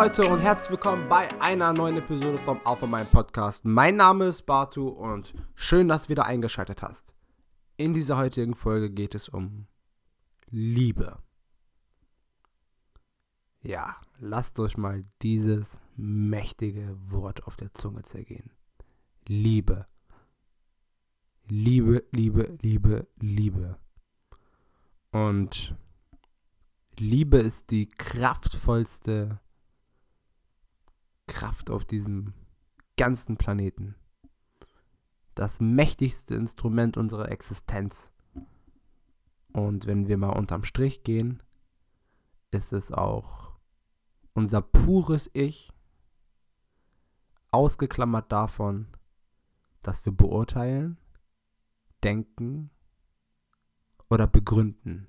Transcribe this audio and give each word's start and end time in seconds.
Leute 0.00 0.30
und 0.30 0.38
herzlich 0.38 0.70
willkommen 0.70 1.08
bei 1.08 1.28
einer 1.40 1.72
neuen 1.72 1.96
Episode 1.96 2.38
vom 2.38 2.60
Alpha 2.62 2.86
Mind 2.86 3.10
Podcast. 3.10 3.64
Mein 3.64 3.96
Name 3.96 4.26
ist 4.26 4.46
Bartu 4.46 4.90
und 4.90 5.34
schön, 5.56 5.88
dass 5.88 6.04
du 6.04 6.10
wieder 6.10 6.24
eingeschaltet 6.24 6.82
hast. 6.82 7.12
In 7.76 7.94
dieser 7.94 8.16
heutigen 8.16 8.54
Folge 8.54 8.90
geht 8.90 9.16
es 9.16 9.28
um 9.28 9.66
Liebe. 10.50 11.18
Ja, 13.60 13.96
lasst 14.20 14.60
euch 14.60 14.76
mal 14.76 15.04
dieses 15.20 15.80
mächtige 15.96 16.96
Wort 17.10 17.42
auf 17.48 17.56
der 17.56 17.74
Zunge 17.74 18.02
zergehen. 18.02 18.52
Liebe. 19.26 19.88
Liebe, 21.48 22.04
Liebe, 22.12 22.56
Liebe, 22.62 23.08
Liebe. 23.16 23.80
Und 25.10 25.74
Liebe 27.00 27.38
ist 27.38 27.72
die 27.72 27.88
kraftvollste 27.88 29.40
Kraft 31.28 31.70
auf 31.70 31.84
diesem 31.84 32.34
ganzen 32.96 33.36
Planeten. 33.36 33.94
Das 35.36 35.60
mächtigste 35.60 36.34
Instrument 36.34 36.96
unserer 36.96 37.30
Existenz. 37.30 38.10
Und 39.52 39.86
wenn 39.86 40.08
wir 40.08 40.18
mal 40.18 40.36
unterm 40.36 40.64
Strich 40.64 41.04
gehen, 41.04 41.40
ist 42.50 42.72
es 42.72 42.90
auch 42.90 43.52
unser 44.34 44.60
pures 44.60 45.30
Ich, 45.32 45.72
ausgeklammert 47.50 48.30
davon, 48.32 48.88
dass 49.82 50.04
wir 50.04 50.12
beurteilen, 50.12 50.98
denken 52.02 52.70
oder 54.10 54.26
begründen. 54.26 55.08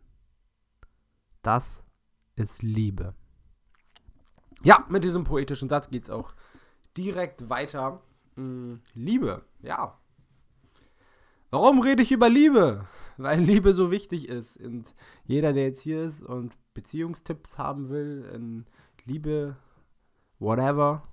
Das 1.41 1.83
ist 2.35 2.61
Liebe. 2.61 3.15
Ja, 4.63 4.85
mit 4.89 5.03
diesem 5.03 5.23
poetischen 5.23 5.69
Satz 5.69 5.89
geht 5.89 6.03
es 6.03 6.09
auch 6.09 6.33
direkt 6.97 7.49
weiter. 7.49 8.01
Hm, 8.35 8.81
Liebe, 8.93 9.43
ja. 9.61 9.97
Warum 11.51 11.81
rede 11.81 12.03
ich 12.03 12.11
über 12.11 12.29
Liebe? 12.29 12.85
Weil 13.17 13.39
Liebe 13.39 13.73
so 13.73 13.91
wichtig 13.91 14.29
ist. 14.29 14.57
Und 14.57 14.93
jeder, 15.25 15.53
der 15.53 15.63
jetzt 15.63 15.81
hier 15.81 16.03
ist 16.03 16.21
und 16.21 16.53
Beziehungstipps 16.73 17.57
haben 17.57 17.89
will, 17.89 18.29
in 18.33 18.65
Liebe, 19.05 19.57
whatever, 20.39 21.03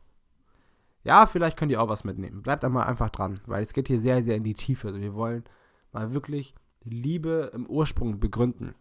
ja, 1.07 1.27
vielleicht 1.27 1.57
könnt 1.57 1.71
ihr 1.71 1.81
auch 1.81 1.89
was 1.89 2.05
mitnehmen. 2.05 2.43
Bleibt 2.43 2.65
einmal 2.65 2.87
einfach 2.87 3.11
dran, 3.11 3.41
weil 3.47 3.65
es 3.65 3.73
geht 3.73 3.87
hier 3.87 4.01
sehr, 4.01 4.23
sehr 4.25 4.37
in 4.37 4.45
die 4.45 4.55
Tiefe. 4.55 4.89
Also 4.89 5.01
wir 5.01 5.15
wollen 5.15 5.45
mal 5.93 6.13
wirklich 6.13 6.55
Liebe 6.83 7.53
im 7.55 7.67
Ursprung 7.67 8.19
begründen. 8.19 8.75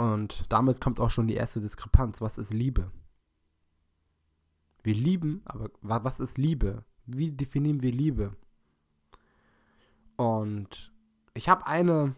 Und 0.00 0.46
damit 0.48 0.80
kommt 0.80 0.98
auch 0.98 1.10
schon 1.10 1.26
die 1.26 1.34
erste 1.34 1.60
Diskrepanz. 1.60 2.22
Was 2.22 2.38
ist 2.38 2.54
Liebe? 2.54 2.90
Wir 4.82 4.94
lieben, 4.94 5.42
aber 5.44 5.68
was 5.82 6.20
ist 6.20 6.38
Liebe? 6.38 6.86
Wie 7.04 7.32
definieren 7.32 7.82
wir 7.82 7.92
Liebe? 7.92 8.34
Und 10.16 10.90
ich 11.34 11.50
habe 11.50 11.66
eine 11.66 12.14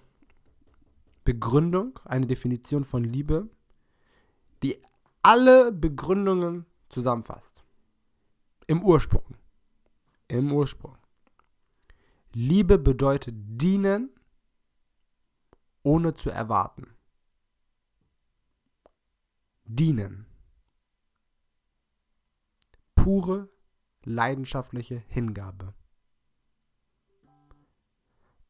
Begründung, 1.25 1.99
eine 2.05 2.29
Definition 2.29 2.85
von 2.85 3.03
Liebe, 3.03 3.49
die 4.63 4.81
alle 5.23 5.73
Begründungen 5.73 6.67
zusammenfasst. 6.89 7.65
Im 8.69 8.85
Ursprung. 8.85 9.35
Im 10.29 10.53
Ursprung. 10.53 10.97
Liebe 12.33 12.79
bedeutet 12.79 13.35
dienen, 13.37 14.11
ohne 15.83 16.15
zu 16.15 16.31
erwarten 16.31 16.92
dienen. 19.83 20.27
Pure, 22.95 23.49
leidenschaftliche 24.05 25.03
Hingabe. 25.09 25.75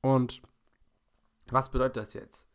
Und 0.02 0.42
was 1.46 1.70
bedeutet 1.70 1.96
das 1.96 2.12
jetzt? 2.12 2.46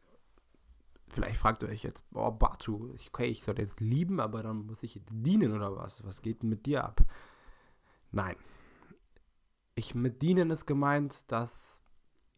Vielleicht 1.07 1.37
fragt 1.37 1.63
ihr 1.63 1.69
euch 1.69 1.81
jetzt, 1.81 2.05
oh 2.13 2.29
Batu, 2.29 2.93
okay, 3.07 3.25
ich 3.25 3.43
soll 3.43 3.57
jetzt 3.57 3.79
lieben, 3.79 4.19
aber 4.19 4.43
dann 4.43 4.67
muss 4.67 4.83
ich 4.83 4.93
jetzt 4.93 5.09
dienen 5.11 5.53
oder 5.53 5.75
was? 5.75 6.03
Was 6.03 6.21
geht 6.21 6.43
denn 6.43 6.49
mit 6.49 6.67
dir 6.67 6.83
ab? 6.83 7.01
Nein. 8.11 8.35
Ich 9.73 9.95
mit 9.95 10.21
dienen 10.21 10.51
ist 10.51 10.67
gemeint, 10.67 11.31
dass 11.31 11.81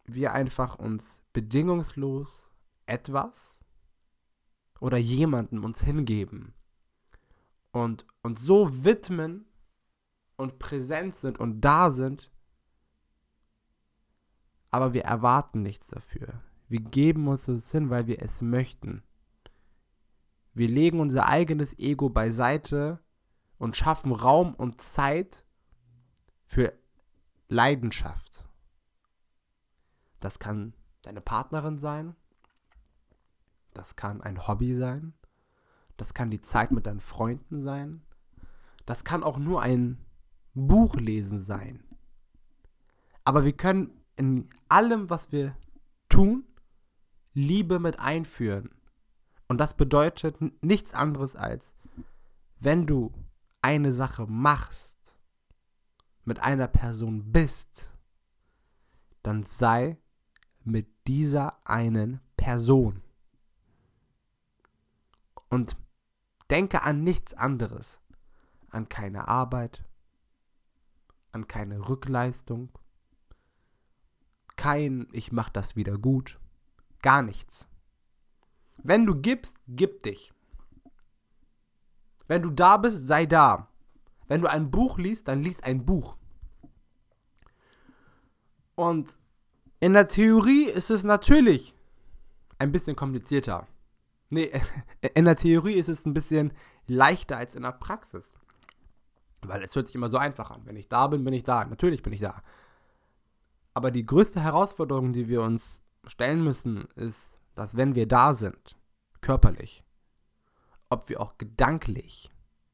wir 0.06 0.32
einfach 0.32 0.78
uns 0.78 1.22
bedingungslos 1.34 2.48
etwas 2.86 3.59
oder 4.80 4.96
jemandem 4.96 5.64
uns 5.64 5.82
hingeben 5.82 6.54
und 7.70 8.06
uns 8.22 8.40
so 8.40 8.84
widmen 8.84 9.46
und 10.36 10.58
präsent 10.58 11.14
sind 11.14 11.38
und 11.38 11.60
da 11.60 11.90
sind, 11.90 12.30
aber 14.70 14.94
wir 14.94 15.04
erwarten 15.04 15.62
nichts 15.62 15.88
dafür. 15.88 16.42
Wir 16.68 16.80
geben 16.80 17.28
uns 17.28 17.46
das 17.46 17.70
hin, 17.70 17.90
weil 17.90 18.06
wir 18.06 18.22
es 18.22 18.42
möchten. 18.42 19.02
Wir 20.54 20.68
legen 20.68 21.00
unser 21.00 21.26
eigenes 21.26 21.78
Ego 21.78 22.08
beiseite 22.08 23.00
und 23.58 23.76
schaffen 23.76 24.12
Raum 24.12 24.54
und 24.54 24.80
Zeit 24.80 25.44
für 26.44 26.72
Leidenschaft. 27.48 28.48
Das 30.20 30.38
kann 30.38 30.74
deine 31.02 31.20
Partnerin 31.20 31.78
sein, 31.78 32.14
das 33.74 33.96
kann 33.96 34.20
ein 34.20 34.46
Hobby 34.46 34.76
sein. 34.76 35.14
Das 35.96 36.14
kann 36.14 36.30
die 36.30 36.40
Zeit 36.40 36.70
mit 36.70 36.86
deinen 36.86 37.00
Freunden 37.00 37.62
sein. 37.62 38.02
Das 38.86 39.04
kann 39.04 39.22
auch 39.22 39.38
nur 39.38 39.62
ein 39.62 39.98
Buch 40.54 40.96
lesen 40.96 41.40
sein. 41.40 41.84
Aber 43.24 43.44
wir 43.44 43.52
können 43.52 44.00
in 44.16 44.48
allem, 44.68 45.10
was 45.10 45.30
wir 45.30 45.56
tun, 46.08 46.44
Liebe 47.34 47.78
mit 47.78 48.00
einführen. 48.00 48.70
Und 49.46 49.58
das 49.58 49.74
bedeutet 49.74 50.36
nichts 50.62 50.94
anderes 50.94 51.36
als, 51.36 51.74
wenn 52.58 52.86
du 52.86 53.12
eine 53.62 53.92
Sache 53.92 54.26
machst, 54.26 54.96
mit 56.24 56.40
einer 56.40 56.68
Person 56.68 57.32
bist, 57.32 57.92
dann 59.22 59.44
sei 59.44 59.98
mit 60.64 60.88
dieser 61.06 61.66
einen 61.66 62.20
Person 62.36 63.02
und 65.50 65.76
denke 66.48 66.82
an 66.82 67.04
nichts 67.04 67.34
anderes. 67.34 68.00
An 68.70 68.88
keine 68.88 69.28
Arbeit, 69.28 69.84
an 71.32 71.48
keine 71.48 71.88
Rückleistung, 71.88 72.70
kein 74.56 75.08
ich 75.12 75.32
mach 75.32 75.48
das 75.48 75.74
wieder 75.74 75.98
gut, 75.98 76.38
gar 77.02 77.22
nichts. 77.22 77.66
Wenn 78.78 79.06
du 79.06 79.14
gibst, 79.14 79.56
gib 79.66 80.02
dich. 80.02 80.32
Wenn 82.28 82.42
du 82.42 82.50
da 82.50 82.76
bist, 82.76 83.06
sei 83.06 83.26
da. 83.26 83.68
Wenn 84.28 84.40
du 84.40 84.48
ein 84.48 84.70
Buch 84.70 84.98
liest, 84.98 85.26
dann 85.26 85.42
liest 85.42 85.64
ein 85.64 85.84
Buch. 85.84 86.16
Und 88.76 89.18
in 89.80 89.94
der 89.94 90.06
Theorie 90.06 90.64
ist 90.64 90.90
es 90.90 91.04
natürlich 91.04 91.74
ein 92.58 92.70
bisschen 92.70 92.94
komplizierter. 92.94 93.66
Nee, 94.30 94.50
in 95.14 95.24
der 95.24 95.36
Theorie 95.36 95.74
ist 95.74 95.88
es 95.88 96.06
ein 96.06 96.14
bisschen 96.14 96.52
leichter 96.86 97.36
als 97.36 97.54
in 97.54 97.62
der 97.62 97.72
Praxis. 97.72 98.32
Weil 99.42 99.62
es 99.62 99.74
hört 99.74 99.86
sich 99.86 99.96
immer 99.96 100.10
so 100.10 100.18
einfach 100.18 100.50
an. 100.50 100.62
Wenn 100.64 100.76
ich 100.76 100.88
da 100.88 101.06
bin, 101.06 101.24
bin 101.24 101.34
ich 101.34 101.42
da. 101.42 101.64
Natürlich 101.64 102.02
bin 102.02 102.12
ich 102.12 102.20
da. 102.20 102.42
Aber 103.74 103.90
die 103.90 104.04
größte 104.04 104.40
Herausforderung, 104.40 105.12
die 105.12 105.28
wir 105.28 105.42
uns 105.42 105.80
stellen 106.06 106.42
müssen, 106.42 106.86
ist, 106.96 107.38
dass 107.54 107.76
wenn 107.76 107.94
wir 107.94 108.06
da 108.06 108.34
sind, 108.34 108.76
körperlich, 109.20 109.84
ob 110.88 111.08
wir 111.08 111.20
auch 111.20 111.38
gedanklich 111.38 112.30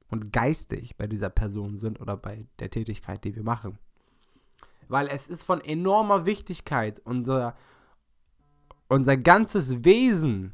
und 0.09 0.33
geistig 0.33 0.97
bei 0.97 1.07
dieser 1.07 1.31
Person 1.31 1.77
sind 1.77 2.01
oder 2.01 2.17
bei 2.17 2.47
der 2.59 2.71
Tätigkeit, 2.71 3.25
die 3.25 3.35
wir 3.35 3.43
machen. 3.43 3.79
Weil 4.89 5.09
es 5.09 5.29
ist 5.29 5.43
von 5.43 5.61
enormer 5.61 6.27
Wichtigkeit, 6.27 7.01
unser, 7.01 7.57
unser 8.89 9.17
ganzes 9.17 9.85
Wesen 9.85 10.53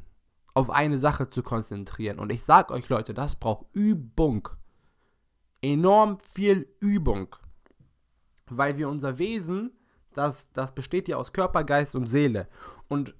auf 0.53 0.69
eine 0.69 0.99
Sache 0.99 1.29
zu 1.29 1.43
konzentrieren. 1.43 2.19
Und 2.19 2.31
ich 2.31 2.43
sag 2.43 2.71
euch 2.71 2.89
Leute, 2.89 3.13
das 3.13 3.35
braucht 3.35 3.65
Übung. 3.73 4.49
Enorm 5.61 6.19
viel 6.33 6.67
Übung. 6.79 7.35
Weil 8.49 8.77
wir 8.77 8.89
unser 8.89 9.17
Wesen, 9.17 9.71
das, 10.13 10.51
das 10.51 10.75
besteht 10.75 11.07
ja 11.07 11.17
aus 11.17 11.33
Körper, 11.33 11.63
Geist 11.63 11.95
und 11.95 12.07
Seele. 12.07 12.47
Und 12.87 13.15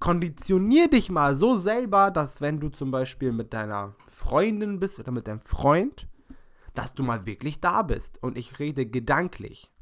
konditionier 0.00 0.90
dich 0.90 1.10
mal 1.10 1.36
so 1.36 1.56
selber, 1.56 2.10
dass 2.10 2.40
wenn 2.40 2.60
du 2.60 2.68
zum 2.68 2.90
Beispiel 2.90 3.32
mit 3.32 3.54
deiner 3.54 3.94
Freundin 4.08 4.78
bist 4.78 4.98
oder 4.98 5.12
mit 5.12 5.28
deinem 5.28 5.40
Freund, 5.40 6.06
dass 6.74 6.92
du 6.92 7.02
mal 7.02 7.24
wirklich 7.24 7.60
da 7.60 7.82
bist. 7.82 8.22
Und 8.22 8.36
ich 8.36 8.58
rede 8.58 8.84
gedanklich. 8.84 9.72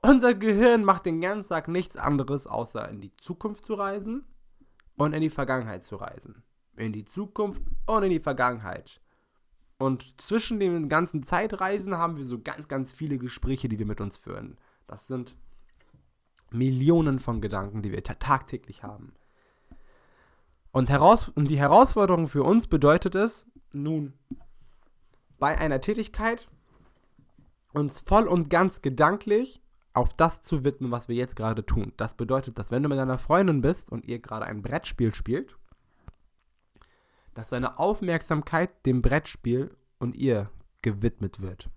Unser 0.00 0.34
Gehirn 0.34 0.82
macht 0.82 1.04
den 1.04 1.20
ganzen 1.20 1.50
Tag 1.50 1.68
nichts 1.68 1.96
anderes, 1.96 2.46
außer 2.46 2.88
in 2.88 3.00
die 3.02 3.14
Zukunft 3.18 3.66
zu 3.66 3.74
reisen 3.74 4.24
und 5.02 5.14
in 5.14 5.20
die 5.20 5.30
Vergangenheit 5.30 5.84
zu 5.84 5.96
reisen. 5.96 6.42
in 6.76 6.92
die 6.92 7.04
Zukunft 7.04 7.60
und 7.86 8.02
in 8.02 8.10
die 8.10 8.18
Vergangenheit. 8.18 9.00
Und 9.76 10.18
zwischen 10.20 10.58
den 10.58 10.88
ganzen 10.88 11.26
Zeitreisen 11.26 11.98
haben 11.98 12.16
wir 12.16 12.24
so 12.24 12.40
ganz, 12.40 12.66
ganz 12.66 12.92
viele 12.92 13.18
Gespräche, 13.18 13.68
die 13.68 13.78
wir 13.78 13.84
mit 13.84 14.00
uns 14.00 14.16
führen. 14.16 14.56
Das 14.86 15.06
sind 15.06 15.36
Millionen 16.50 17.20
von 17.20 17.42
Gedanken, 17.42 17.82
die 17.82 17.92
wir 17.92 18.02
tagtäglich 18.02 18.82
haben. 18.82 19.12
Und, 20.70 20.88
heraus 20.88 21.28
und 21.28 21.50
die 21.50 21.58
Herausforderung 21.58 22.28
für 22.28 22.42
uns 22.42 22.68
bedeutet 22.68 23.14
es, 23.14 23.44
nun 23.72 24.14
bei 25.38 25.58
einer 25.58 25.80
Tätigkeit 25.82 26.48
uns 27.74 28.00
voll 28.00 28.28
und 28.28 28.48
ganz 28.48 28.80
gedanklich 28.80 29.60
auf 29.94 30.14
das 30.14 30.42
zu 30.42 30.64
widmen, 30.64 30.90
was 30.90 31.08
wir 31.08 31.16
jetzt 31.16 31.36
gerade 31.36 31.64
tun. 31.66 31.92
Das 31.96 32.14
bedeutet, 32.14 32.58
dass 32.58 32.70
wenn 32.70 32.82
du 32.82 32.88
mit 32.88 32.98
deiner 32.98 33.18
Freundin 33.18 33.60
bist 33.60 33.90
und 33.90 34.06
ihr 34.06 34.18
gerade 34.18 34.46
ein 34.46 34.62
Brettspiel 34.62 35.14
spielt, 35.14 35.56
dass 37.34 37.50
deine 37.50 37.78
Aufmerksamkeit 37.78 38.86
dem 38.86 39.02
Brettspiel 39.02 39.74
und 39.98 40.16
ihr 40.16 40.50
gewidmet 40.82 41.40
wird. 41.40 41.68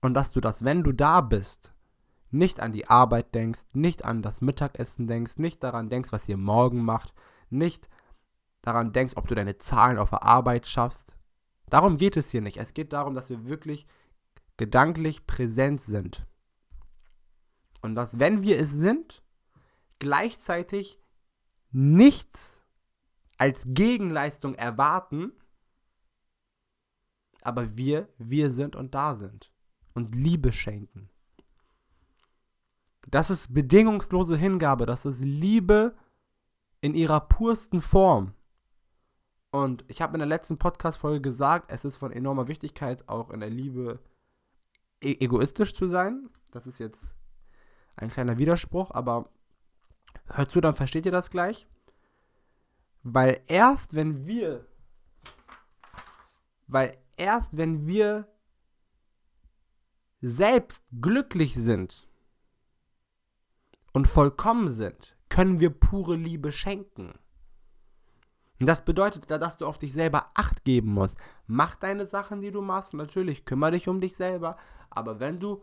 Und 0.00 0.14
dass 0.14 0.30
du 0.30 0.40
das, 0.40 0.64
wenn 0.64 0.82
du 0.82 0.92
da 0.92 1.20
bist, 1.20 1.72
nicht 2.30 2.60
an 2.60 2.72
die 2.72 2.88
Arbeit 2.88 3.34
denkst, 3.34 3.60
nicht 3.72 4.04
an 4.04 4.22
das 4.22 4.40
Mittagessen 4.40 5.06
denkst, 5.06 5.38
nicht 5.38 5.62
daran 5.62 5.88
denkst, 5.88 6.12
was 6.12 6.28
ihr 6.28 6.36
morgen 6.36 6.84
macht, 6.84 7.14
nicht 7.48 7.88
daran 8.62 8.92
denkst, 8.92 9.16
ob 9.16 9.28
du 9.28 9.34
deine 9.34 9.58
Zahlen 9.58 9.98
auf 9.98 10.10
der 10.10 10.24
Arbeit 10.24 10.66
schaffst. 10.66 11.16
Darum 11.70 11.96
geht 11.96 12.16
es 12.16 12.30
hier 12.30 12.40
nicht. 12.40 12.56
Es 12.56 12.74
geht 12.74 12.92
darum, 12.92 13.14
dass 13.14 13.30
wir 13.30 13.46
wirklich 13.46 13.86
gedanklich 14.56 15.26
präsent 15.26 15.80
sind. 15.80 16.26
Und 17.84 17.96
dass, 17.96 18.18
wenn 18.18 18.42
wir 18.42 18.58
es 18.58 18.70
sind, 18.70 19.22
gleichzeitig 19.98 20.98
nichts 21.70 22.62
als 23.36 23.62
Gegenleistung 23.66 24.54
erwarten, 24.54 25.32
aber 27.42 27.76
wir, 27.76 28.08
wir 28.16 28.50
sind 28.50 28.74
und 28.74 28.94
da 28.94 29.16
sind 29.16 29.52
und 29.92 30.14
Liebe 30.14 30.50
schenken. 30.50 31.10
Das 33.06 33.28
ist 33.28 33.52
bedingungslose 33.52 34.38
Hingabe, 34.38 34.86
das 34.86 35.04
ist 35.04 35.20
Liebe 35.20 35.94
in 36.80 36.94
ihrer 36.94 37.20
pursten 37.20 37.82
Form. 37.82 38.32
Und 39.50 39.84
ich 39.88 40.00
habe 40.00 40.14
in 40.14 40.20
der 40.20 40.26
letzten 40.26 40.56
Podcast-Folge 40.56 41.20
gesagt, 41.20 41.70
es 41.70 41.84
ist 41.84 41.98
von 41.98 42.12
enormer 42.12 42.48
Wichtigkeit, 42.48 43.06
auch 43.10 43.28
in 43.28 43.40
der 43.40 43.50
Liebe 43.50 44.00
e 45.02 45.18
egoistisch 45.20 45.74
zu 45.74 45.86
sein. 45.86 46.30
Das 46.50 46.66
ist 46.66 46.78
jetzt 46.78 47.14
ein 47.96 48.10
kleiner 48.10 48.38
Widerspruch, 48.38 48.90
aber 48.90 49.30
hört 50.26 50.50
zu, 50.50 50.60
dann 50.60 50.74
versteht 50.74 51.06
ihr 51.06 51.12
das 51.12 51.30
gleich. 51.30 51.66
Weil 53.02 53.42
erst 53.46 53.94
wenn 53.94 54.26
wir, 54.26 54.66
weil 56.66 56.96
erst 57.16 57.56
wenn 57.56 57.86
wir 57.86 58.26
selbst 60.20 60.82
glücklich 61.00 61.54
sind 61.54 62.08
und 63.92 64.08
vollkommen 64.08 64.68
sind, 64.68 65.16
können 65.28 65.60
wir 65.60 65.70
pure 65.70 66.16
Liebe 66.16 66.50
schenken. 66.50 67.12
Und 68.60 68.66
das 68.66 68.84
bedeutet, 68.84 69.30
dass 69.30 69.58
du 69.58 69.66
auf 69.66 69.78
dich 69.78 69.92
selber 69.92 70.30
Acht 70.34 70.64
geben 70.64 70.94
musst. 70.94 71.18
Mach 71.46 71.74
deine 71.74 72.06
Sachen, 72.06 72.40
die 72.40 72.50
du 72.50 72.62
machst. 72.62 72.94
Natürlich, 72.94 73.44
kümmere 73.44 73.72
dich 73.72 73.88
um 73.88 74.00
dich 74.00 74.16
selber. 74.16 74.56
Aber 74.90 75.20
wenn 75.20 75.40
du 75.40 75.62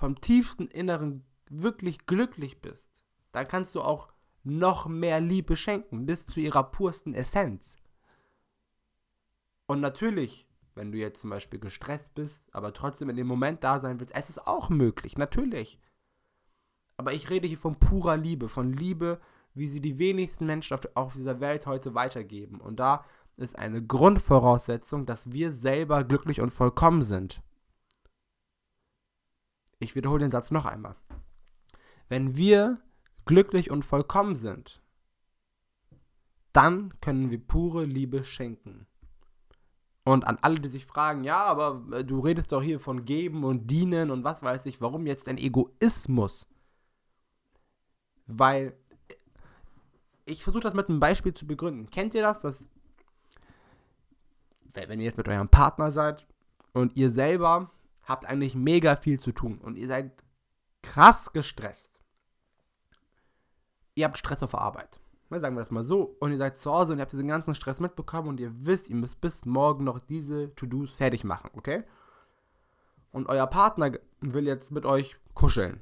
vom 0.00 0.20
tiefsten 0.20 0.66
Inneren 0.66 1.24
wirklich 1.50 2.06
glücklich 2.06 2.62
bist, 2.62 2.82
dann 3.32 3.46
kannst 3.46 3.74
du 3.74 3.82
auch 3.82 4.08
noch 4.42 4.86
mehr 4.86 5.20
Liebe 5.20 5.56
schenken, 5.56 6.06
bis 6.06 6.26
zu 6.26 6.40
ihrer 6.40 6.64
pursten 6.64 7.14
Essenz. 7.14 7.76
Und 9.66 9.80
natürlich, 9.80 10.48
wenn 10.74 10.90
du 10.90 10.98
jetzt 10.98 11.20
zum 11.20 11.30
Beispiel 11.30 11.60
gestresst 11.60 12.12
bist, 12.14 12.42
aber 12.54 12.72
trotzdem 12.72 13.10
in 13.10 13.16
dem 13.16 13.26
Moment 13.26 13.62
da 13.62 13.78
sein 13.78 14.00
willst, 14.00 14.14
es 14.14 14.30
ist 14.30 14.46
auch 14.46 14.70
möglich, 14.70 15.18
natürlich. 15.18 15.78
Aber 16.96 17.12
ich 17.12 17.28
rede 17.28 17.46
hier 17.46 17.58
von 17.58 17.78
purer 17.78 18.16
Liebe, 18.16 18.48
von 18.48 18.72
Liebe, 18.72 19.20
wie 19.52 19.68
sie 19.68 19.80
die 19.80 19.98
wenigsten 19.98 20.46
Menschen 20.46 20.74
auf, 20.74 20.88
auf 20.94 21.12
dieser 21.12 21.40
Welt 21.40 21.66
heute 21.66 21.94
weitergeben. 21.94 22.60
Und 22.60 22.80
da 22.80 23.04
ist 23.36 23.58
eine 23.58 23.84
Grundvoraussetzung, 23.84 25.04
dass 25.04 25.30
wir 25.30 25.52
selber 25.52 26.04
glücklich 26.04 26.40
und 26.40 26.50
vollkommen 26.50 27.02
sind. 27.02 27.42
Ich 29.80 29.94
wiederhole 29.94 30.20
den 30.20 30.30
Satz 30.30 30.50
noch 30.50 30.66
einmal. 30.66 30.94
Wenn 32.08 32.36
wir 32.36 32.78
glücklich 33.24 33.70
und 33.70 33.84
vollkommen 33.84 34.36
sind, 34.36 34.80
dann 36.52 36.92
können 37.00 37.30
wir 37.30 37.38
pure 37.38 37.84
Liebe 37.84 38.24
schenken. 38.24 38.86
Und 40.04 40.26
an 40.26 40.38
alle, 40.42 40.60
die 40.60 40.68
sich 40.68 40.86
fragen, 40.86 41.24
ja, 41.24 41.42
aber 41.44 41.84
äh, 41.92 42.04
du 42.04 42.20
redest 42.20 42.52
doch 42.52 42.62
hier 42.62 42.80
von 42.80 43.04
geben 43.04 43.44
und 43.44 43.68
dienen 43.68 44.10
und 44.10 44.24
was 44.24 44.42
weiß 44.42 44.66
ich, 44.66 44.80
warum 44.80 45.06
jetzt 45.06 45.28
ein 45.28 45.38
Egoismus? 45.38 46.46
Weil 48.26 48.74
ich 50.24 50.42
versuche 50.42 50.62
das 50.62 50.74
mit 50.74 50.88
einem 50.88 51.00
Beispiel 51.00 51.34
zu 51.34 51.46
begründen. 51.46 51.90
Kennt 51.90 52.14
ihr 52.14 52.22
das, 52.22 52.40
dass 52.40 52.66
wenn 54.72 55.00
ihr 55.00 55.06
jetzt 55.06 55.18
mit 55.18 55.28
eurem 55.28 55.48
Partner 55.48 55.90
seid 55.90 56.26
und 56.72 56.96
ihr 56.96 57.10
selber 57.10 57.70
habt 58.10 58.26
eigentlich 58.26 58.54
mega 58.54 58.96
viel 58.96 59.18
zu 59.18 59.32
tun 59.32 59.58
und 59.58 59.76
ihr 59.76 59.88
seid 59.88 60.12
krass 60.82 61.32
gestresst 61.32 62.00
ihr 64.00 64.04
habt 64.04 64.18
Stress 64.18 64.42
auf 64.42 64.50
der 64.50 64.60
Arbeit. 64.60 64.98
Na, 65.28 65.38
sagen 65.38 65.54
wir 65.54 65.60
das 65.60 65.70
mal 65.70 65.84
so. 65.84 66.16
Und 66.18 66.32
ihr 66.32 66.38
seid 66.38 66.58
zu 66.58 66.72
Hause 66.72 66.92
und 66.92 66.98
ihr 66.98 67.02
habt 67.02 67.12
diesen 67.12 67.28
ganzen 67.28 67.54
Stress 67.54 67.78
mitbekommen 67.78 68.28
und 68.28 68.40
ihr 68.40 68.52
wisst, 68.66 68.88
ihr 68.88 68.96
müsst 68.96 69.20
bis 69.20 69.44
morgen 69.44 69.84
noch 69.84 70.00
diese 70.00 70.54
To-Dos 70.56 70.90
fertig 70.90 71.22
machen, 71.22 71.50
okay? 71.54 71.84
Und 73.12 73.28
euer 73.28 73.46
Partner 73.46 73.92
will 74.20 74.46
jetzt 74.46 74.72
mit 74.72 74.84
euch 74.84 75.16
kuscheln. 75.34 75.80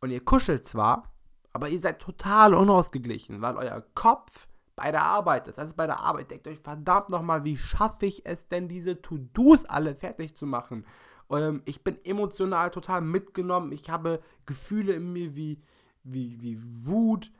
Und 0.00 0.10
ihr 0.10 0.24
kuschelt 0.24 0.66
zwar, 0.66 1.12
aber 1.52 1.68
ihr 1.68 1.80
seid 1.80 2.00
total 2.00 2.54
unausgeglichen, 2.54 3.42
weil 3.42 3.56
euer 3.56 3.82
Kopf 3.94 4.48
bei 4.76 4.90
der 4.90 5.04
Arbeit 5.04 5.48
ist. 5.48 5.58
Also 5.58 5.74
bei 5.76 5.86
der 5.86 6.00
Arbeit 6.00 6.30
denkt 6.30 6.46
euch 6.48 6.58
verdammt 6.58 7.10
nochmal, 7.10 7.44
wie 7.44 7.58
schaffe 7.58 8.06
ich 8.06 8.26
es 8.26 8.46
denn, 8.46 8.68
diese 8.68 9.00
To-Dos 9.02 9.64
alle 9.64 9.94
fertig 9.94 10.36
zu 10.36 10.46
machen? 10.46 10.86
Ähm, 11.30 11.62
ich 11.64 11.84
bin 11.84 11.98
emotional 12.04 12.70
total 12.70 13.00
mitgenommen. 13.00 13.72
Ich 13.72 13.90
habe 13.90 14.22
Gefühle 14.46 14.94
in 14.94 15.12
mir 15.12 15.36
wie, 15.36 15.62
wie, 16.04 16.40
wie 16.40 16.58
Wut, 16.84 17.30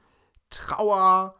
Trauer, 0.51 1.37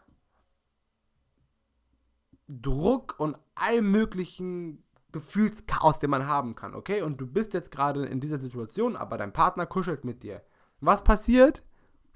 Druck 2.49 3.15
und 3.19 3.37
all 3.55 3.83
möglichen 3.83 4.85
Gefühlschaos, 5.13 5.99
den 5.99 6.11
man 6.11 6.27
haben 6.27 6.55
kann, 6.55 6.75
okay? 6.75 7.03
Und 7.03 7.19
du 7.21 7.27
bist 7.27 7.53
jetzt 7.53 7.71
gerade 7.71 8.07
in 8.07 8.21
dieser 8.21 8.39
Situation, 8.39 8.97
aber 8.97 9.19
dein 9.19 9.33
Partner 9.33 9.67
kuschelt 9.67 10.05
mit 10.05 10.23
dir. 10.23 10.43
Was 10.81 11.05
passiert? 11.05 11.63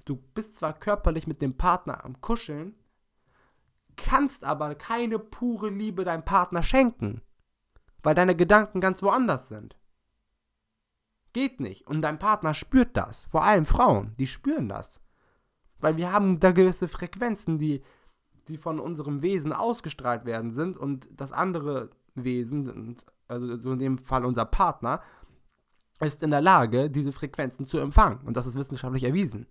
Du 0.05 0.15
bist 0.15 0.55
zwar 0.55 0.73
körperlich 0.73 1.27
mit 1.27 1.41
dem 1.41 1.57
Partner 1.57 2.03
am 2.03 2.21
Kuscheln, 2.21 2.75
kannst 3.97 4.45
aber 4.45 4.75
keine 4.75 5.19
pure 5.19 5.69
Liebe 5.69 6.05
deinem 6.05 6.23
Partner 6.23 6.63
schenken, 6.63 7.21
weil 8.03 8.15
deine 8.15 8.35
Gedanken 8.35 8.79
ganz 8.79 9.03
woanders 9.03 9.49
sind. 9.49 9.75
Geht 11.33 11.59
nicht. 11.59 11.85
Und 11.87 12.01
dein 12.01 12.19
Partner 12.19 12.53
spürt 12.53 12.95
das. 12.95 13.25
Vor 13.25 13.43
allem 13.43 13.65
Frauen, 13.65 14.15
die 14.17 14.27
spüren 14.27 14.69
das. 14.69 15.01
Weil 15.79 15.97
wir 15.97 16.11
haben 16.11 16.39
da 16.39 16.51
gewisse 16.51 16.87
Frequenzen, 16.87 17.59
die, 17.59 17.83
die 18.47 18.57
von 18.57 18.79
unserem 18.79 19.21
Wesen 19.21 19.51
ausgestrahlt 19.53 20.25
werden 20.25 20.51
sind 20.51 20.77
und 20.77 21.09
das 21.11 21.31
andere 21.31 21.89
Wesen, 22.15 22.97
also 23.27 23.57
so 23.57 23.73
in 23.73 23.79
dem 23.79 23.97
Fall 23.97 24.25
unser 24.25 24.45
Partner, 24.45 25.01
ist 25.99 26.23
in 26.23 26.31
der 26.31 26.41
Lage, 26.41 26.89
diese 26.89 27.11
Frequenzen 27.11 27.67
zu 27.67 27.79
empfangen. 27.79 28.19
Und 28.25 28.37
das 28.37 28.45
ist 28.47 28.55
wissenschaftlich 28.55 29.03
erwiesen. 29.03 29.47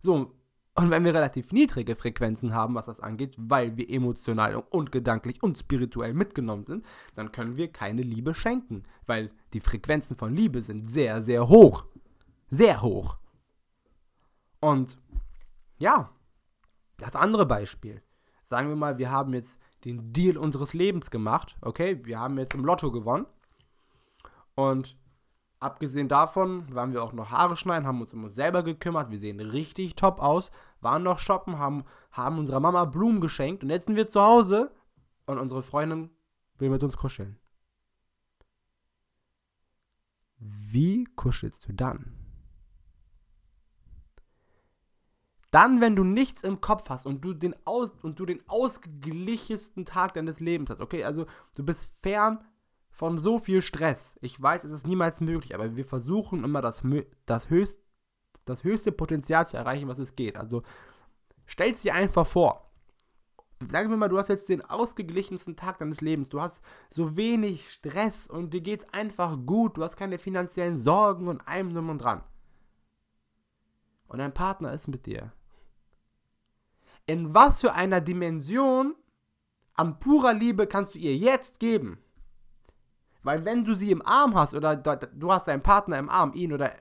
So, 0.00 0.32
und 0.74 0.90
wenn 0.90 1.04
wir 1.04 1.14
relativ 1.14 1.52
niedrige 1.52 1.94
Frequenzen 1.94 2.54
haben, 2.54 2.74
was 2.74 2.86
das 2.86 3.00
angeht, 3.00 3.34
weil 3.36 3.76
wir 3.76 3.90
emotional 3.90 4.56
und 4.56 4.90
gedanklich 4.90 5.42
und 5.42 5.58
spirituell 5.58 6.14
mitgenommen 6.14 6.64
sind, 6.64 6.86
dann 7.14 7.30
können 7.30 7.56
wir 7.56 7.70
keine 7.70 8.02
Liebe 8.02 8.34
schenken, 8.34 8.84
weil 9.06 9.30
die 9.52 9.60
Frequenzen 9.60 10.16
von 10.16 10.34
Liebe 10.34 10.62
sind 10.62 10.90
sehr, 10.90 11.22
sehr 11.22 11.48
hoch. 11.48 11.84
Sehr 12.48 12.80
hoch. 12.80 13.18
Und 14.60 14.96
ja, 15.78 16.10
das 16.96 17.16
andere 17.16 17.44
Beispiel. 17.44 18.02
Sagen 18.42 18.68
wir 18.68 18.76
mal, 18.76 18.96
wir 18.96 19.10
haben 19.10 19.34
jetzt 19.34 19.58
den 19.84 20.12
Deal 20.12 20.38
unseres 20.38 20.72
Lebens 20.72 21.10
gemacht, 21.10 21.56
okay? 21.60 22.00
Wir 22.04 22.18
haben 22.18 22.38
jetzt 22.38 22.54
im 22.54 22.64
Lotto 22.64 22.90
gewonnen. 22.92 23.26
Und 24.54 24.96
Abgesehen 25.62 26.08
davon 26.08 26.74
waren 26.74 26.92
wir 26.92 27.04
auch 27.04 27.12
noch 27.12 27.30
Haare 27.30 27.56
schneiden, 27.56 27.86
haben 27.86 28.00
uns 28.00 28.12
um 28.12 28.24
uns 28.24 28.34
selber 28.34 28.64
gekümmert. 28.64 29.12
Wir 29.12 29.20
sehen 29.20 29.38
richtig 29.38 29.94
top 29.94 30.18
aus. 30.20 30.50
Waren 30.80 31.04
noch 31.04 31.20
shoppen, 31.20 31.60
haben, 31.60 31.84
haben 32.10 32.38
unserer 32.38 32.58
Mama 32.58 32.84
Blumen 32.84 33.20
geschenkt. 33.20 33.62
Und 33.62 33.70
jetzt 33.70 33.86
sind 33.86 33.94
wir 33.94 34.10
zu 34.10 34.20
Hause 34.20 34.74
und 35.24 35.38
unsere 35.38 35.62
Freundin 35.62 36.10
will 36.58 36.68
mit 36.68 36.82
uns 36.82 36.96
kuscheln. 36.96 37.38
Wie 40.38 41.04
kuschelst 41.14 41.68
du 41.68 41.72
dann? 41.72 42.12
Dann, 45.52 45.80
wenn 45.80 45.94
du 45.94 46.02
nichts 46.02 46.42
im 46.42 46.60
Kopf 46.60 46.88
hast 46.88 47.06
und 47.06 47.24
du 47.24 47.34
den, 47.34 47.54
aus, 47.66 47.90
und 48.02 48.18
du 48.18 48.26
den 48.26 48.42
ausgeglichensten 48.48 49.84
Tag 49.84 50.14
deines 50.14 50.40
Lebens 50.40 50.70
hast, 50.70 50.80
okay, 50.80 51.04
also 51.04 51.26
du 51.54 51.64
bist 51.64 51.88
fern 52.00 52.42
von 52.92 53.18
so 53.18 53.38
viel 53.38 53.62
Stress. 53.62 54.16
Ich 54.20 54.40
weiß, 54.40 54.64
es 54.64 54.70
ist 54.70 54.86
niemals 54.86 55.20
möglich, 55.20 55.54
aber 55.54 55.74
wir 55.76 55.84
versuchen 55.84 56.44
immer 56.44 56.60
das, 56.60 56.82
das, 57.26 57.50
höchst, 57.50 57.82
das 58.44 58.62
höchste 58.62 58.92
Potenzial 58.92 59.46
zu 59.46 59.56
erreichen, 59.56 59.88
was 59.88 59.98
es 59.98 60.14
geht. 60.14 60.36
Also 60.36 60.62
stell 61.46 61.72
dir 61.72 61.94
einfach 61.94 62.26
vor. 62.26 62.70
Sagen 63.68 63.90
wir 63.90 63.96
mal, 63.96 64.08
du 64.08 64.18
hast 64.18 64.28
jetzt 64.28 64.48
den 64.48 64.62
ausgeglichensten 64.62 65.56
Tag 65.56 65.78
deines 65.78 66.00
Lebens. 66.00 66.28
Du 66.28 66.40
hast 66.40 66.62
so 66.90 67.16
wenig 67.16 67.70
Stress 67.70 68.26
und 68.26 68.52
dir 68.52 68.60
geht 68.60 68.82
es 68.82 68.92
einfach 68.92 69.38
gut. 69.46 69.76
Du 69.76 69.84
hast 69.84 69.96
keine 69.96 70.18
finanziellen 70.18 70.76
Sorgen 70.76 71.28
und 71.28 71.46
allem 71.48 71.72
drum 71.72 71.88
und 71.88 71.98
dran. 71.98 72.22
Und 74.08 74.18
dein 74.18 74.34
Partner 74.34 74.72
ist 74.72 74.88
mit 74.88 75.06
dir. 75.06 75.32
In 77.06 77.34
was 77.34 77.60
für 77.60 77.72
einer 77.72 78.00
Dimension 78.00 78.94
an 79.74 79.98
purer 79.98 80.34
Liebe 80.34 80.66
kannst 80.66 80.94
du 80.94 80.98
ihr 80.98 81.16
jetzt 81.16 81.60
geben? 81.60 81.98
Weil 83.22 83.44
wenn 83.44 83.64
du 83.64 83.74
sie 83.74 83.90
im 83.90 84.04
Arm 84.04 84.34
hast 84.34 84.54
oder 84.54 84.76
du 84.76 85.32
hast 85.32 85.48
deinen 85.48 85.62
Partner 85.62 85.98
im 85.98 86.08
Arm, 86.08 86.32
ihn 86.34 86.52
oder 86.52 86.72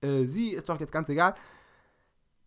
äh, 0.00 0.24
sie, 0.24 0.50
ist 0.50 0.68
doch 0.68 0.80
jetzt 0.80 0.92
ganz 0.92 1.08
egal, 1.08 1.34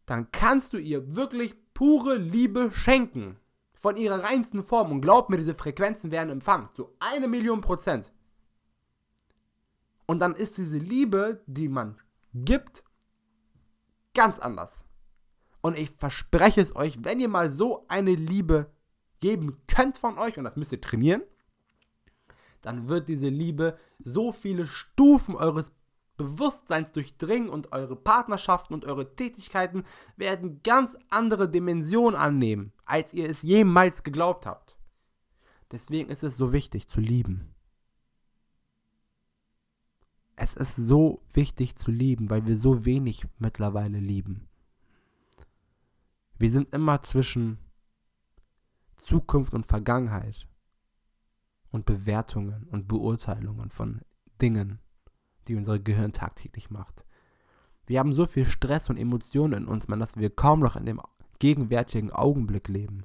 dann 0.05 0.31
kannst 0.31 0.73
du 0.73 0.77
ihr 0.77 1.15
wirklich 1.15 1.55
pure 1.73 2.15
Liebe 2.15 2.71
schenken. 2.71 3.37
Von 3.73 3.95
ihrer 3.95 4.21
reinsten 4.21 4.61
Form. 4.61 4.91
Und 4.91 4.99
glaub 4.99 5.29
mir, 5.29 5.37
diese 5.37 5.55
Frequenzen 5.55 6.11
werden 6.11 6.31
empfangen. 6.31 6.67
So 6.73 6.93
eine 6.99 7.29
Million 7.29 7.61
Prozent. 7.61 8.11
Und 10.05 10.19
dann 10.19 10.35
ist 10.35 10.57
diese 10.57 10.77
Liebe, 10.77 11.41
die 11.45 11.69
man 11.69 11.97
gibt, 12.33 12.83
ganz 14.13 14.37
anders. 14.37 14.83
Und 15.61 15.77
ich 15.77 15.91
verspreche 15.91 16.59
es 16.59 16.75
euch, 16.75 17.05
wenn 17.05 17.21
ihr 17.21 17.29
mal 17.29 17.51
so 17.51 17.85
eine 17.87 18.15
Liebe 18.15 18.69
geben 19.21 19.61
könnt 19.67 19.97
von 19.97 20.17
euch, 20.17 20.37
und 20.37 20.43
das 20.43 20.57
müsst 20.57 20.73
ihr 20.73 20.81
trainieren, 20.81 21.21
dann 22.61 22.87
wird 22.87 23.09
diese 23.09 23.29
Liebe 23.29 23.77
so 24.03 24.31
viele 24.31 24.65
Stufen 24.65 25.35
eures 25.35 25.71
Bewusstseins 26.19 26.91
durchdringen 26.91 27.47
und 27.47 27.71
eure 27.71 27.95
Partnerschaften 27.95 28.73
und 28.73 28.83
eure 28.83 29.15
Tätigkeiten 29.15 29.85
werden 30.17 30.61
ganz 30.63 30.97
andere 31.09 31.49
Dimensionen 31.49 32.19
annehmen, 32.19 32.73
als 32.83 33.13
ihr 33.13 33.29
es 33.29 33.41
jemals 33.41 34.03
geglaubt 34.03 34.45
habt. 34.45 34.75
Deswegen 35.71 36.09
ist 36.09 36.23
es 36.23 36.35
so 36.35 36.51
wichtig 36.51 36.89
zu 36.89 36.99
lieben. 36.99 37.55
Es 40.35 40.55
ist 40.55 40.75
so 40.75 41.21
wichtig 41.31 41.77
zu 41.77 41.89
lieben, 41.89 42.29
weil 42.29 42.45
wir 42.45 42.57
so 42.57 42.83
wenig 42.83 43.25
mittlerweile 43.37 43.99
lieben. 43.99 44.49
Wir 46.37 46.49
sind 46.49 46.73
immer 46.73 47.01
zwischen 47.01 47.59
Zukunft 48.97 49.53
und 49.53 49.65
Vergangenheit 49.65 50.48
und 51.71 51.85
Bewertungen 51.85 52.67
und 52.71 52.87
Beurteilungen 52.87 53.69
von 53.69 54.01
Dingen, 54.41 54.79
die 55.47 55.55
unser 55.55 55.79
Gehirn 55.79 56.13
tagtäglich 56.13 56.69
macht. 56.69 57.05
Wir 57.85 57.99
haben 57.99 58.13
so 58.13 58.25
viel 58.25 58.45
Stress 58.45 58.89
und 58.89 58.97
Emotionen 58.97 59.63
in 59.63 59.67
uns, 59.67 59.87
man, 59.87 59.99
dass 59.99 60.15
wir 60.15 60.29
kaum 60.29 60.59
noch 60.59 60.75
in 60.75 60.85
dem 60.85 61.01
gegenwärtigen 61.39 62.11
Augenblick 62.11 62.67
leben. 62.67 63.03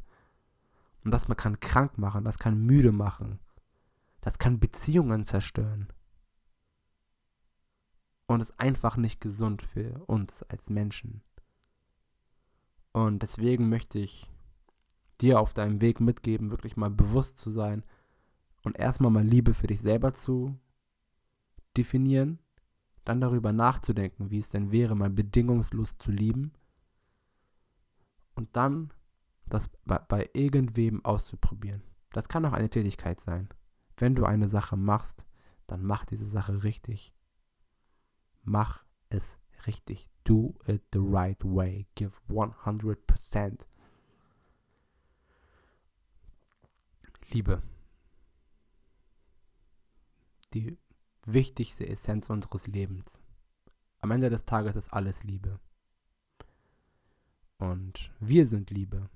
Und 1.04 1.10
das 1.10 1.28
man 1.28 1.36
kann 1.36 1.60
krank 1.60 1.98
machen, 1.98 2.24
das 2.24 2.38
kann 2.38 2.58
müde 2.58 2.92
machen, 2.92 3.38
das 4.20 4.38
kann 4.38 4.60
Beziehungen 4.60 5.24
zerstören. 5.24 5.88
Und 8.26 8.40
ist 8.40 8.58
einfach 8.58 8.96
nicht 8.96 9.20
gesund 9.20 9.62
für 9.62 10.02
uns 10.06 10.42
als 10.44 10.70
Menschen. 10.70 11.22
Und 12.92 13.22
deswegen 13.22 13.68
möchte 13.68 13.98
ich 13.98 14.30
dir 15.20 15.40
auf 15.40 15.52
deinem 15.52 15.80
Weg 15.80 16.00
mitgeben, 16.00 16.50
wirklich 16.50 16.76
mal 16.76 16.90
bewusst 16.90 17.38
zu 17.38 17.50
sein, 17.50 17.84
und 18.64 18.78
erstmal 18.78 19.12
mal 19.12 19.24
Liebe 19.24 19.54
für 19.54 19.68
dich 19.68 19.80
selber 19.80 20.14
zu 20.14 20.58
definieren, 21.76 22.40
dann 23.04 23.20
darüber 23.20 23.52
nachzudenken, 23.52 24.30
wie 24.30 24.38
es 24.38 24.48
denn 24.48 24.72
wäre, 24.72 24.96
mal 24.96 25.10
bedingungslos 25.10 25.96
zu 25.98 26.10
lieben 26.10 26.52
und 28.34 28.56
dann 28.56 28.92
das 29.46 29.68
bei, 29.84 29.98
bei 29.98 30.30
irgendwem 30.32 31.04
auszuprobieren. 31.04 31.82
Das 32.12 32.28
kann 32.28 32.44
auch 32.46 32.52
eine 32.52 32.70
Tätigkeit 32.70 33.20
sein. 33.20 33.48
Wenn 33.98 34.14
du 34.14 34.24
eine 34.24 34.48
Sache 34.48 34.76
machst, 34.76 35.24
dann 35.66 35.84
mach 35.84 36.06
diese 36.06 36.26
Sache 36.26 36.64
richtig. 36.64 37.14
Mach 38.42 38.84
es 39.10 39.38
richtig. 39.66 40.08
Do 40.24 40.54
it 40.66 40.82
the 40.92 41.00
right 41.00 41.42
way. 41.44 41.86
Give 41.94 42.12
100%. 42.28 43.58
Liebe 47.30 47.62
die 50.54 50.78
wichtigste 51.26 51.86
Essenz 51.86 52.30
unseres 52.30 52.66
Lebens. 52.66 53.20
Am 54.00 54.10
Ende 54.10 54.30
des 54.30 54.44
Tages 54.44 54.76
ist 54.76 54.92
alles 54.92 55.24
Liebe. 55.24 55.58
Und 57.58 58.10
wir 58.20 58.46
sind 58.46 58.70
Liebe, 58.70 59.08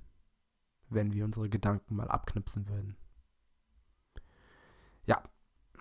wenn 0.89 1.13
wir 1.13 1.25
unsere 1.25 1.49
Gedanken 1.49 1.95
mal 1.95 2.07
abknipsen 2.07 2.67
würden. 2.67 2.95
Ja, 5.05 5.21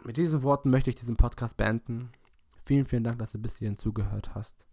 mit 0.05 0.17
diesen 0.17 0.43
Worten 0.43 0.71
möchte 0.71 0.91
ich 0.91 0.97
diesen 0.97 1.17
Podcast 1.17 1.57
beenden. 1.57 2.11
Vielen, 2.65 2.87
vielen 2.87 3.05
Dank, 3.05 3.19
dass 3.19 3.33
du 3.33 3.39
bis 3.39 3.57
hierhin 3.57 3.79
zugehört 3.79 4.35
hast. 4.35 4.67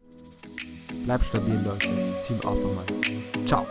Bleib 1.05 1.23
stabil, 1.23 1.55
Leute. 1.63 1.89
Team 2.25 2.39
Mann. 2.43 3.45
Ciao. 3.45 3.65